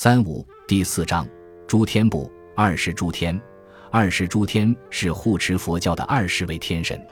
[0.00, 1.26] 三五第四章
[1.66, 3.36] 诸天部二十诸天，
[3.90, 7.04] 二十诸天是护持佛教的二十位天神，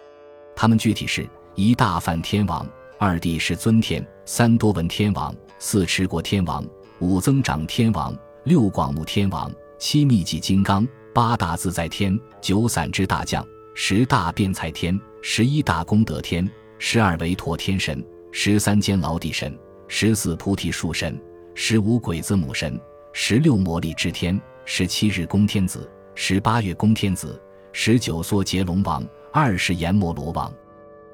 [0.55, 2.64] 他们具体是：一大梵天王，
[2.96, 6.64] 二帝释尊天，三多闻天王，四持国天王，
[7.01, 9.50] 五增长天王，六广目天王，
[9.80, 13.45] 七密集金刚，八大自在天，九散之大将，
[13.75, 16.48] 十大辩才天，十一大功德天，
[16.79, 18.00] 十二维陀天神，
[18.30, 19.53] 十三监牢地神，
[19.89, 21.21] 十四菩提树神。
[21.59, 22.79] 十五鬼子母神，
[23.14, 27.40] 十六魔力之天，十七日宫天子，十八月宫天子，
[27.72, 30.53] 十九梭劫龙王，二十阎摩罗王。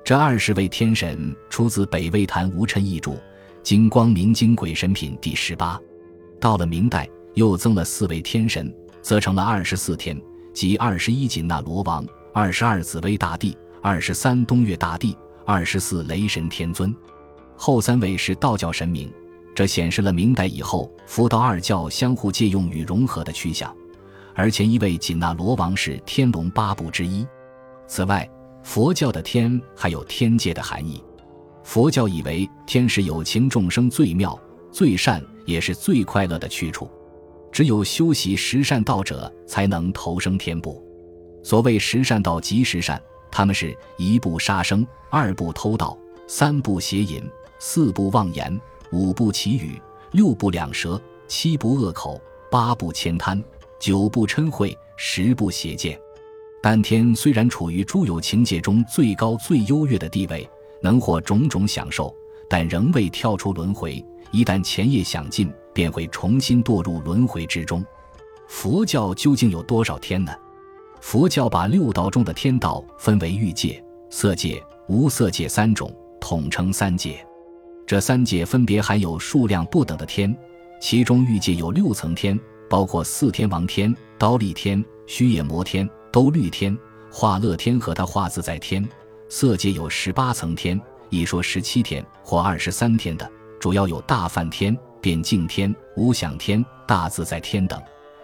[0.02, 3.12] 这二十位天神出自北魏谭无琛译著
[3.62, 5.80] 《金光明经鬼神品》第十八。
[6.40, 10.20] 到了明代，又增了四位天神，则成了二十四天，
[10.52, 16.92] 即二十一紧那罗王，二十二紫薇大帝，二十三东岳大帝，二十四雷神天尊。
[17.56, 19.08] 后三位是道教神明。
[19.54, 23.74] 这显示了明代以后佛道二教相互借用与融合的趋向，
[24.34, 27.26] 而前一位紧那罗王是天龙八部之一。
[27.86, 28.28] 此外，
[28.62, 31.02] 佛教的天还有天界的含义。
[31.64, 34.38] 佛教以为天是有情众生最妙、
[34.72, 36.90] 最善，也是最快乐的去处，
[37.52, 40.82] 只有修习十善道者才能投生天部。
[41.44, 43.00] 所谓十善道即十善，
[43.30, 47.22] 他们是一不杀生，二不偷盗，三不邪淫，
[47.58, 48.60] 四不妄言。
[48.92, 49.80] 五不绮语，
[50.12, 53.42] 六不两舌，七不恶口，八不悭贪，
[53.80, 55.98] 九不嗔恚，十不邪见。
[56.62, 60.48] 丹天虽然处于诸有情界中最高最优越的地位，
[60.82, 62.14] 能获种种享受，
[62.48, 64.04] 但仍未跳出轮回。
[64.30, 67.84] 一旦前业享尽，便会重新堕入轮回之中。
[68.46, 70.32] 佛教究竟有多少天呢？
[71.00, 75.90] 佛教把六道中的天道分为欲界、色界、无色界三种，
[76.20, 77.26] 统称三界。
[77.92, 80.34] 这三界分别含有数量不等的天，
[80.80, 86.74] 其中欲界有六层天，包括四天王天、刀立天、须野摩天、兜率天、
[87.10, 88.82] 化乐天和他化自在天；
[89.28, 90.80] 色界有十八层天，
[91.10, 93.30] 一说十七天或二十三天的，
[93.60, 97.78] 主要有大梵天、变净天、无想天、大自在天等；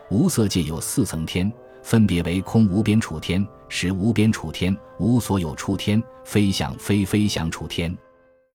[0.08, 7.94] 无色界有四层天，分别为空无边处天、实无边处天、无所有处天、非想非非想处天。